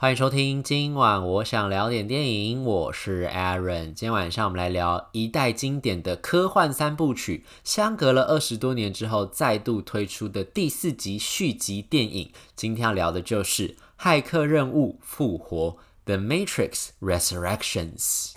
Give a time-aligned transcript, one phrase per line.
[0.00, 3.86] 欢迎收听，今晚我想聊点电影，我是 Aaron。
[3.86, 12.30] 今天晚上我们来聊一代经典的科幻三部曲，相隔了二十多年之后再度推出的第四集续集电影。
[12.54, 15.70] 今天要聊的就是《骇客任务：复活》
[16.04, 18.34] （The Matrix Resurrections）。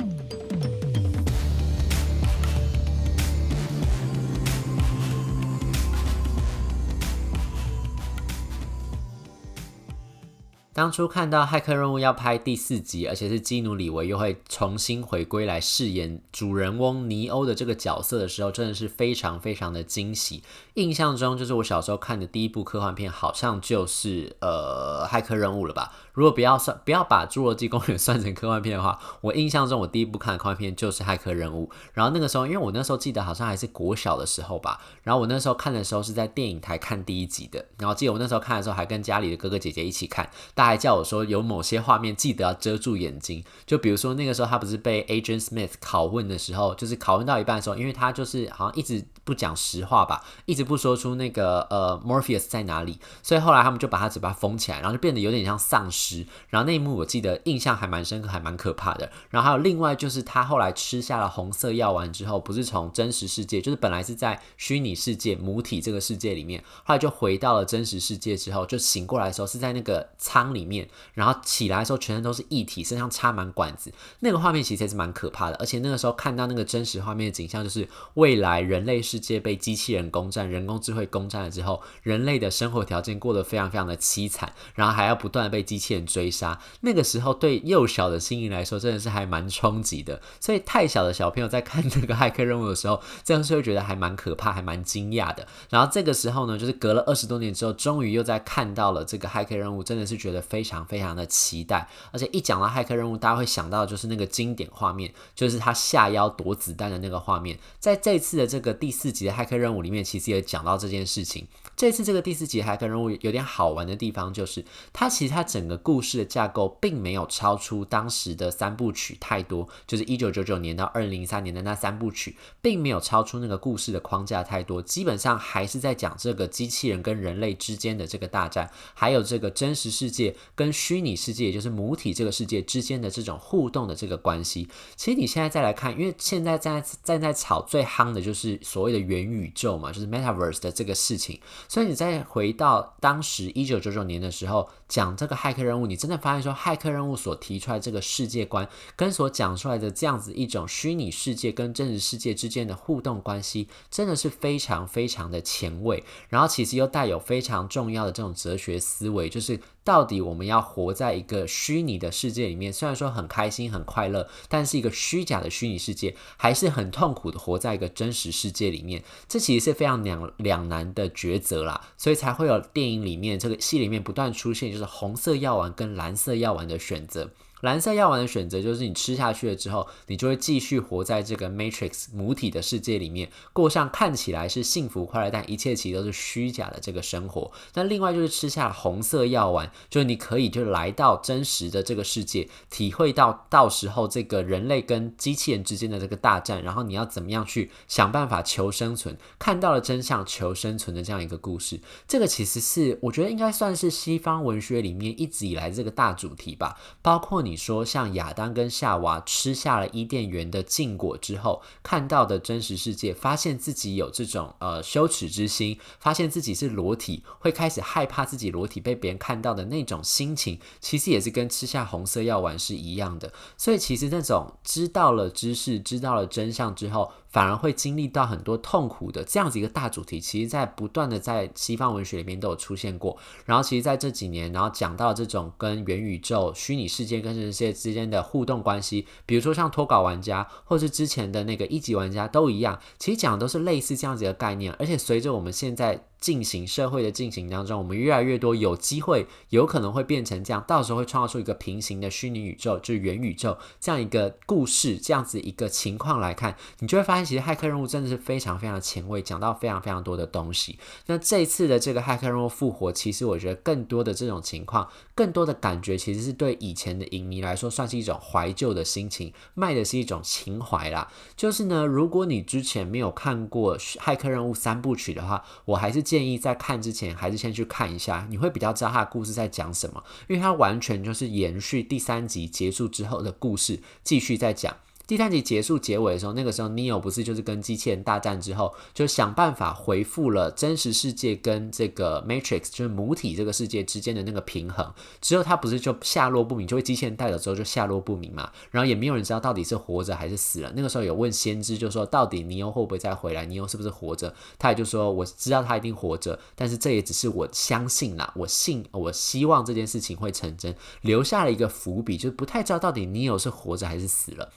[10.73, 20.41] 当初看到《骇客任务》要拍第四集，而且是基努·里维又会重新回归来饰演主人翁尼欧的这个角色的时候，真的是非常非常的惊喜。
[20.75, 25.91] 印象中，就是我小时候看的第一部科幻片，好像就是呃《骇客任务》了吧。
[26.13, 31.67] 如果不要算，不要把《侏罗纪公园》算成科幻片的话， 我印象中我第一部看的科幻片就是《骇客任务》。
[31.93, 37.65] 然后那个时候，因为我那时候记得好像还是国小的时候吧，然后我那时候看的时候是在电影台看第一集的。
[37.77, 43.43] 然后记得我那时候看的时候，还跟家里的哥哥姐姐一起看，大家还叫我说有某些画面记得要遮住眼睛。
[43.65, 56.00] 就比如说那个时候他不是被 Agent Smith 拷问的时候，就是拷问到一半的时候，因为他就是好像一直不讲实话吧，一直不说出那个呃 Morpheus 在哪里，所以后来他们就把他嘴巴封起来，然后就变得有点像丧尸。
[56.49, 59.11] 然后那一幕我记得印象还蛮深刻，还蛮可怕的。
[59.29, 75.55] 然后还有另外就是他后来吃下了红色药丸之后，不是从真实世界，就是本来是在虚拟世界母体这个世界里面，后来就回到了真实世界之后，就醒过来的时候是在那个舱里面，然后起来的时候全身都是液体，身上插满管子，那个画面其实也是蛮可怕的。
[75.57, 86.31] 而且那个时候看到那个真实画面的景象，就是未来人类世界被机器人攻占、人工智慧攻占了之后，人类的生活条件过得非常非常的凄惨，然后还要不断被机器人追。
[86.31, 90.21] 杀那个时候，对幼小的心灵来说，真的是还蛮冲击的。
[90.39, 95.45] 所以太小的小朋友在看这个 骇客任务的时候，这样是会觉得还蛮可怕，还蛮惊讶的。
[95.69, 101.85] 然后这个时候呢，就是隔了二十多年之后，终于又在看到了这个骇客任务，真的是觉得非常非常的期待。
[102.11, 107.59] 而且一讲到骇客任务，大家会想到就是那个经典画面，就是他下腰躲子弹的那个画面。
[107.77, 111.45] 在这次的这个第四集的骇客任务里面，其实也讲到这件事情。
[111.75, 114.63] 这次这个第四集骇客任务有点好玩的地方，就是
[114.93, 134.67] 它其实它整个故事的架构并没有超出当时的三部曲太多，就是一九九九年到二零零三年的那三部曲，并没有超出那个故事的框架太多，基本上还是在讲这个机器人跟人类之间的这个大战，还有这个真实世界跟虚拟世界，也就是母体这个世界之间的这种互动的这个关系。
[134.95, 141.39] 其实你现在再来看，因为现在在在在炒最夯的就是所谓的元宇宙嘛，就是 Metaverse 的这个事情。
[141.67, 159.59] 所以你再回到当时一九九九年的时候，讲这个骇客任务，你真的发现说，骇客任务所提出来这个世界观，跟所讲出来的这样子一种虚拟世界跟真实世界之间的互动关系，真的是非常非常的前卫，然后其实又带有非常重要的这种哲学思维，就是。
[159.83, 169.03] 到底我们要活在一个虚拟的世界里面，虽然说很开心很快乐，但是一个虚假的虚拟世界，还是很痛苦的活在一个真实世界里面。
[169.27, 177.31] 这其实是非常两两难的抉择啦，所以才会有电影里面这个戏里面不断出现，就是红色药丸跟蓝色药丸的选择。
[177.61, 187.51] 蓝色药丸的选择就是你吃下去了之后，你就会继续活在这个 Matrix 母体的世界里面，过上看起来是幸福快乐，但一切其实都是虚假的这个生活。
[187.75, 201.79] 那另外就是吃下红色药丸，就是你可以就来到真实的这个世界，体会到到时候这个人类跟机器人之间的这个大战，然后你要怎么样去想办法求生存，看到了真相求生存的这样一个故事。
[202.07, 207.50] 这个其实是我觉得应该算是西方文学里面一直以来这个大主题吧，包括你。
[207.51, 223.33] 你说像亚当跟夏娃吃下了伊甸园的禁果之后，看到的真实世界，发现自己有这种呃羞耻之心，发现自己是裸体，会开始害怕自己裸体被别人看到的那种心情，其实也是跟吃下红色药丸是一样的。
[223.57, 233.17] 所以其实那种知道了知识，知道了真相之后，反而会经历到很多痛苦的这样子一个大主题，其实在不断的在西方文学里面都有出现过。
[233.45, 244.73] 然后其实在这几年，然后讲到这种跟元宇宙、虚拟世界跟真实世界之间的互动关系，比如说像脱稿玩家，或是之前的那个一级玩家都一样，其实讲的都是类似这样子的概念。
[244.73, 246.05] 而且随着我们现在。
[246.21, 260.77] 进行社会的进行当中，我们越来越多有机会，有可能会变成这样，到时候会创造出一个平行的虚拟宇宙，就是元宇宙这样一个故事，这样子一个情况来看，你就会发现，其实骇客任务真的是非常非常前卫，讲到非常非常多的东西。
[261.07, 271.11] 那这一次的这个骇客任务复活，其实我觉得更多的这种情况，更多的感觉，其实是对以前的影迷来说，算是一种怀旧的心情，卖的是一种情怀啦。
[271.35, 276.10] 就是呢，如果你之前没有看过骇客任务三部曲的话，我还是。
[276.11, 284.75] 建议在看之前还是先去看一下，你会比较知道他的故事在讲什么，因为他完全就是延续第三集结束之后的故事，继续在讲。
[285.11, 294.89] 第三集结束结尾的时候，那个时候 Neo 不是就是跟机器人大战之后，就想办法恢复了真实世界跟这个 Matrix 就是母体这个世界之间的那个平衡。
[295.19, 298.49] 之后他不是就下落不明，就被机器人带走之后就下落不明嘛。
[298.69, 300.71] 然后也没有人知道到底是活着还是死了。
[300.77, 304.33] 那个时候有问先知，就说到底 Neo 会不会再回来？Neo 是不是活着？
[304.57, 314.53] 他也就说我知道他一定活着，但是这也只是我相信啦，我信，我希望这件事情会成真，留下了一个伏笔，就是不太知道到底 Neo 是活着还是死了。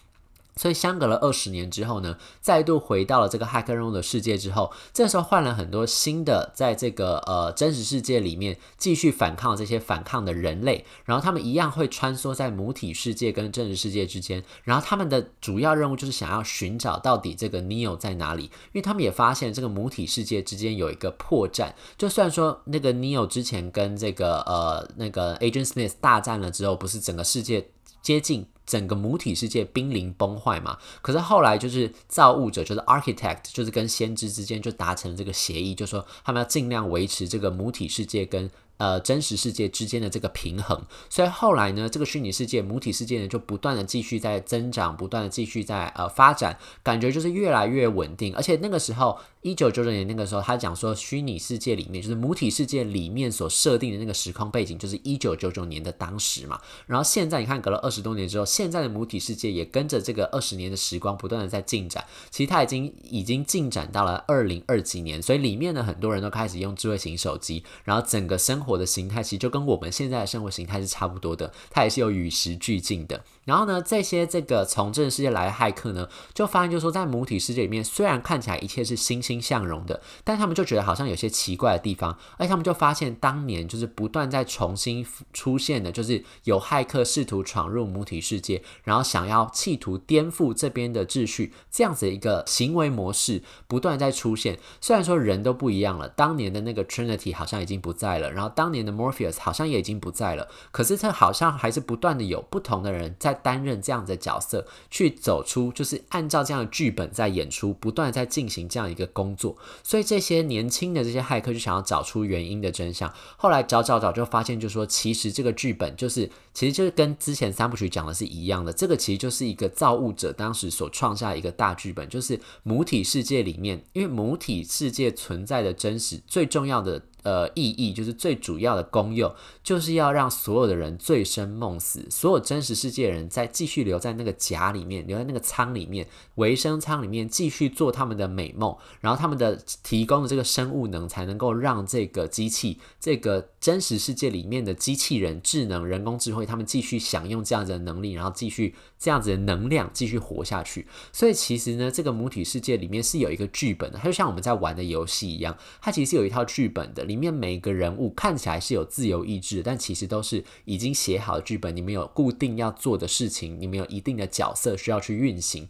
[0.57, 27.69] 所以相隔了二十年之后呢，再度回到了这个骇客任务的世界之后，这时候换了很多新的，在这个呃真实世界里面继续反抗这些反抗的人类，然后他们一样会穿梭在母体世界跟真实世界之间，然后他们的主要任务就是想要寻找到底这个 Neo 在哪里，因为他们也发现这个母体世界之间有一个破绽，就算说那个 Neo 之前跟这个呃那个 Agent Smith 大战了之后，不是整个世界
[28.03, 28.47] 接近。
[28.67, 38.51] 整个母体世界濒临崩坏嘛，可是后来就是造物者，就是 architect，就是跟先知之间就达成了这个协议，就说他们要尽量维持这个母体世界跟。
[38.77, 48.35] 呃，真实世界之间的这个平衡，所以后来呢，这个虚拟世界、母体世界呢，就不断的继续在增长，不断的继续在呃发展，感觉就是越来越稳定。
[48.35, 56.61] 而且那个时候，一九九九年那个时候，他讲说，虚拟世界里面就是母体世界里面所设定的那个时空背景，就是一九九九年的当时嘛。
[56.87, 62.05] 然后现在你看，隔了二十多年之后，现在的母体世界也跟着这个二十年的时光不断的在进展。
[62.31, 73.23] 其实它已经已经进展到了二零二几年，所以里面呢，很多人都开始用智慧型手机，然后整个生活的形态其实就跟我们现在的生活形态是差不多的，它也是有与时俱进的。
[73.45, 82.19] 然后呢，这些这个从真实世界来的骇客呢，就发现就是说，在母体世界里面，虽然看起来一切是欣欣向荣的，但他们就觉得好像有些奇怪的地方。
[82.39, 94.59] 而且他们就发现，当年就是不断在重新出现的，就是有骇客试图闯入母体世界，然后想要企图颠覆这边的秩序，这样子一个行为模式不断在出现。
[94.81, 103.35] 虽然说人都不一样了，当年的那个 Trinity 好像已经不在了，然后当年的 Morpheus 好像也已经不在了，可是他好像还是不断的有不同的人在。
[103.45, 109.55] 担任这样的角色，去走出，就是按照这样的剧本在演出，不断在进行这样一个工作。
[109.83, 113.13] 所以这些年轻的这些骇客就想要找出原因的真相。
[113.37, 118.73] 后来找找找，就发现，就说其实这个剧本就是，其实就是跟之前三部曲讲的是一样的。
[118.73, 127.03] 这个其实就是一个造物者当时所创下的一个大剧本，就是母体世界里面，因为母体世界存在的真实最重要的。
[127.25, 150.87] 呃，意义就是最主要的功用，就是要让所有的人醉生梦死，所有真实世界的人在继续留在那个甲里面，留在那个舱里面，维生舱里面继续做他们的美梦，然后他们的提供的这个生物能才能够让这个机器，这个真实世界里面的机器人、智能、人工智慧，他们继续享用这样子的能力，然后继续这样子的能量继续活下去。
[151.11, 157.03] 所以其实呢，这个母体世界里面是有一个剧本的，它就像我们在玩的游戏一样，它其实是有一套剧本的。
[157.15, 161.75] 里面每一个人物看起来是有自由意志，但其实都是已经写好的剧本。
[161.77, 165.69] 你们有固定要做的事情，你们有一定的角色需要去运行。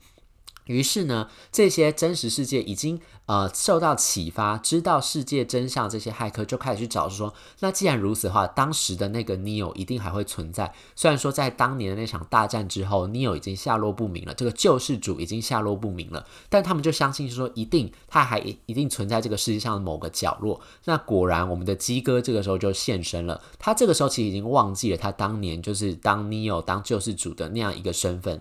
[0.67, 10.73] 于是呢，这些真实世界已经呃受到启发，知道世界真相，这些骇客就开始去找说，那既然如此的话，当时的那个 Neo 一定还会存在。
[10.97, 20.61] 虽然说在当年的那场大战之后，Neo 已经下落不明了，这个救世主已经下落不明了，但他们就相信说，一定他还一定存在这个世界上的某个角落。
[20.85, 23.41] 那果然，我们的鸡哥这个时候就现身了。
[23.59, 28.41] 他这个时候其实已经忘记了他当年就是当 Neo 当救世主的那样一个身份。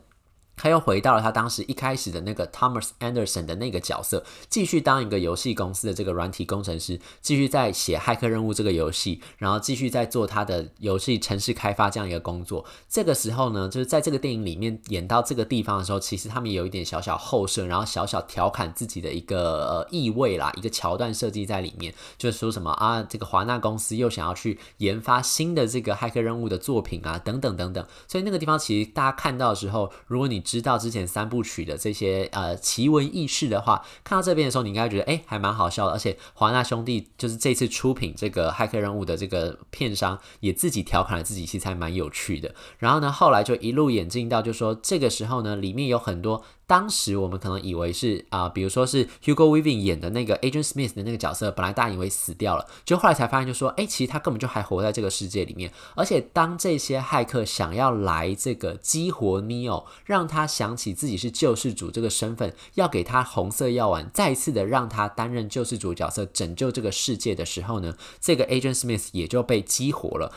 [0.55, 12.63] 他又回到了他当时一开始的那个 Thomas Anderson 的那个角色，继续当一个游戏公司的这个软体工程师，继续在写骇客任务这个游戏，然后继续在做他的游戏程式开发这样一个工作。
[12.87, 27.85] 这个时候呢，就是在这个电影里面演到这个地方的时候，其实他们有一点小小后设，然后小小调侃自己的一个呃意味啦，一个桥段设计在里面，就是说什么啊，这个华纳公司又想要去研发新的这个骇客任务的作品啊，等等等等。
[28.07, 35.93] 所以那个地方其实大家看到的时候，如果你知道之前三部曲的这些呃奇闻异事的话，看到这边的时候，你应该觉得哎，还蛮好笑的。
[35.93, 42.53] 而且华纳兄弟就是这次出品这个骇客任务的这个片商，也自己调侃了自己，其实还蛮有趣的。
[42.77, 46.43] 然后呢，后来就一路演进到，就说这个时候呢，里面有很多。
[46.73, 55.71] 当时我们可能以为是啊、比如说是 Hugo Weaving 演的那个 Agent Smith 的那个角色，本来大家以为死掉了，就后来才发现，就说，哎，其实他根本就还活在这个世界里面。
[55.95, 70.33] 而且当这些骇客想要来这个激活 Neo，让他想起自己是救世主这个身份，要给他红色药丸，再一次的让他担任救世主角色，拯救这个世界的时候呢，这个 Agent Smith 也就被激活了。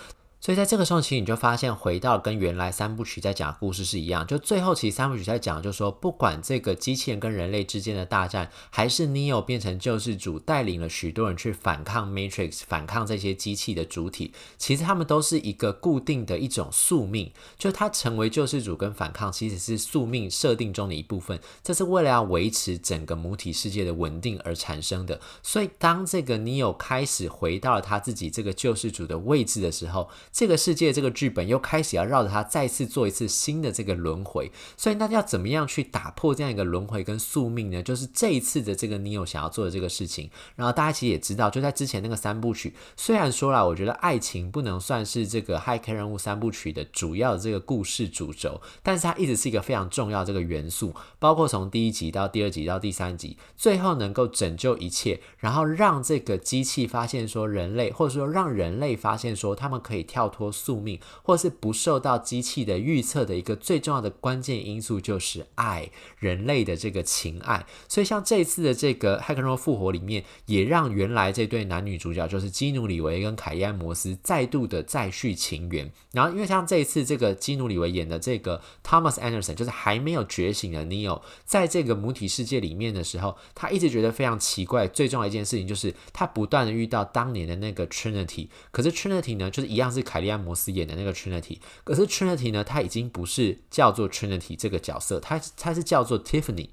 [0.47, 4.25] 所以在这个时候，其实你就发现，回到跟原来三部曲在讲的故事是一样。
[4.25, 17.33] 就最后，其实三部曲在讲，就是说不管这个机器人跟人类之间的大战，还是 Neo 变成救世主，带领了许多人去反抗 Matrix，反抗这些机器的主体，其实他们都是一个固定的一种宿命。
[17.59, 21.41] 就他成为救世主跟反抗，其实是宿命设定中的一部分。
[21.65, 25.21] 这是为了要维持整个母体世界的稳定而产生的。
[25.43, 37.83] 所以，当这个 Neo 开始回到他自己这个救世主的位置的时候，这个世界这个剧本又开始要绕着它再次做一次新的这个轮回，所以那要怎么样去打破这样一个轮回跟宿命呢？
[37.83, 40.29] 就是这一次的这个 Neo 想要做的这个事情。
[40.55, 60.47] 然后大家其实也知道，就在之前那个三部曲，虽然说了，我觉得爱情不能算是这个骇客任务三部曲的主要的这个故事主轴，但是它一直是一个非常重要的这个元素，包括从第一集到第二集到第三集，最后能够拯救一切，然后让这个机器发现说人类，或者说让人类发现说他们可以跳脱。
[60.57, 67.67] 宿命，或是不受到机器的预测的一个最重要的关键因素，就是爱，人类的这个情爱。
[67.89, 75.93] 所以，像这一次的这个《骇客任务：复活》里面，也让原来这对男女主角，就是基努·里维跟凯莉安·摩斯，再度的再续情缘。
[76.13, 84.89] 然后，因为像这一次这个基努·里维演的这个 Thomas Anderson，就是还没有觉醒的 Neo，在这个母体世界里面的时候，他一直觉得非常奇怪。
[84.89, 96.71] 最重要一件事情就是，他不断的遇到当年的那个 Trinity，可是 Trinity 呢，就是一样是凯凯利安·摩斯演的那个 Trinity，可是 Trinity 呢，他已经不是叫做 Trinity 这个角色，他他是叫做 Tiffany。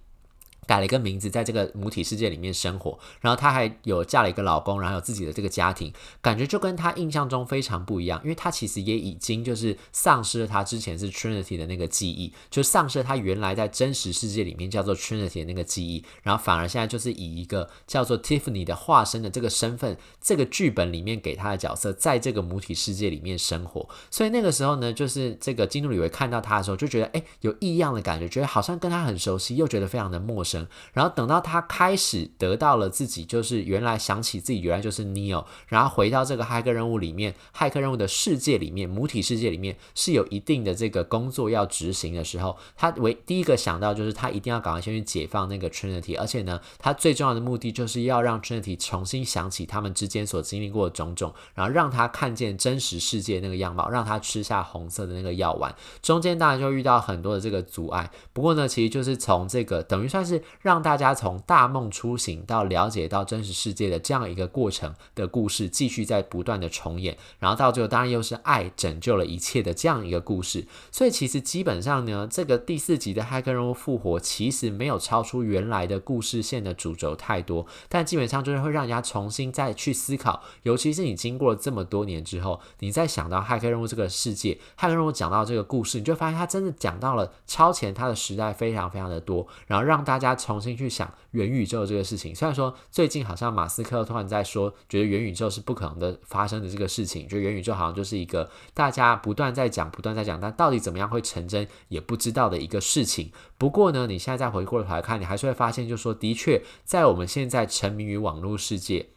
[0.65, 5.91] 改了一个名字，在这个母体世界里面生活，然后她还有嫁了一个老公，然后有自己的这个家庭，
[6.21, 8.19] 感觉就跟她印象中非常不一样。
[8.23, 23.87] 因为她其实也已经就是丧失了她之前是 Trinity 的那个记忆，就丧失了她原来在真实世界里面叫做 Trinity 的那个记忆，然后反而现在就是以一个叫做 Tiffany 的化身的这个身份，这个剧本里面给她的角色，在这个母体世界里面生活。
[24.09, 30.52] 所以那个时候呢，就是这个基努里维看到她的时候，就觉得哎，有异样的感觉，觉得好像跟她很熟悉，又觉得非常的陌生。
[30.93, 55.73] 然后等到他开始得到了自己，就是原来想起自己原来就是 Neo，然后回到这个骇客任务里面，骇客任务的世界里面，母体世界里面是有一定的这个工作要执行的时候，他唯第一个想到就是他一定要赶快先去解放那个 Trinity，而且呢，他最重要的目的就是要让 Trinity 重新想起他们之间所经历过的种种，然后让他看见真实世界那个样貌，让他吃下红色的那个药丸。
[56.01, 60.42] 中间当然就遇到很多的这个阻碍，不过呢，其实就是从这个等于算是。
[60.61, 70.65] 让大家从大梦初醒到了解到真实世界的这样一个过程的故事，继续在不断的重演，然后到最后当然又是爱拯救了一切的这样一个故事。
[70.91, 103.31] 所以其实基本上呢，这个第四集的骇客任务复活其实没有超出原来的故事线的主轴太多，但基本上就是会让人家重新再去思考，尤其是你经过了这么多年之后，你再想到骇客任务这个世界，骇客任务讲到这个故事，你就发现它真的讲到了超前它的时代非常非常的多，然后让大家重新去想元宇宙这个事情，虽然说最近好像马斯克突然在说，觉得元宇宙是不可能的发生的这个事情，觉得元宇宙好像就是一个大家不断在讲、不断在讲，但到底怎么样会成真也不知道的一个事情。
[103.57, 109.09] 不过呢，你现在再回过头来看，你还是会发现，就是说，的确在我们现在沉迷于网络世界，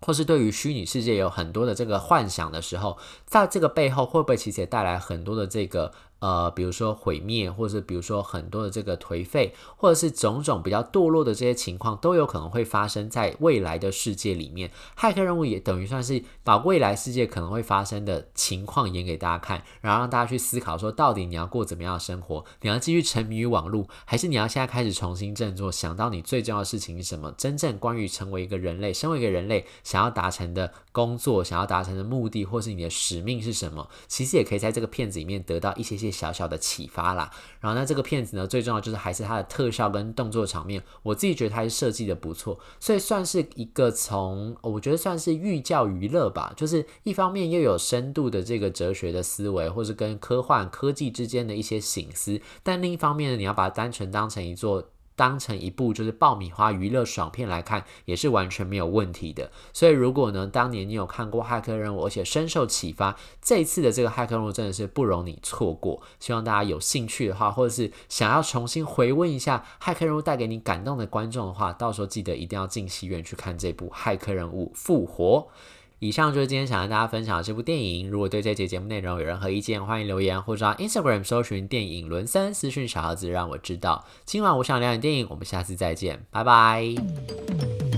[0.00, 5.92] 或是对于虚拟世界有很多的这个幻想的时候，在这个背后会不会其实也带来很多的这个？
[6.20, 14.70] 呃，比如说毁灭，或者是比如说很多的这个颓废，或者是种种比较堕落的这些情况，都有可能会发生在未来的世界里面。
[14.98, 22.42] 骇客任务也等于算是把未来世界可能会发生的情况演给大家看，然后让大家去思考说，到底你要过怎么样的生活？
[22.62, 27.34] 你要继续沉迷于网络，还是你要现在开始重新振作，想到你最重要的事情是什么？
[27.36, 33.86] 真正关于成为一个人类，身为一个人类想要达成的工作，想要达成的目的，或是你的使命是什么？
[34.08, 36.03] 其实也可以在这个片子里面得到一些些。
[36.04, 37.30] 些小小的启发啦，
[37.60, 54.84] 然后那，这个片子呢，最重要就是还是它的特效跟动作场面，我自己觉得它是设计的不错，所以算是一个从我觉得算是寓教于乐吧，就是一方面又有深度的这个哲学的思维，或是跟科幻科技之间的一些醒思，但另一方面呢，你要把它单纯当成一座。
[55.16, 59.50] 当成一部就是爆米花娱乐爽片来看，也是完全没有问题的。
[59.72, 66.02] 所以如果呢，当年你有看过《骇客任务》，而且深受启发，这一次的这个《骇客任务》真的是不容你错过。
[66.18, 75.48] 希望大家有兴趣的话，或者是想要重新回温一下《骇客任务》带给你感动的观众的话，到时候记得一定要进戏院去看这部《骇客任务：复活》。
[75.98, 78.10] 以上就是今天想跟大家分享的这部电影。
[78.10, 84.04] 如果对这节节目内容有任何意见，欢迎留言或者到 Instagram 搜寻电影轮森私讯小盒子让我知道。
[84.24, 87.93] 今晚我想聊点电影，我们下次再见，拜拜。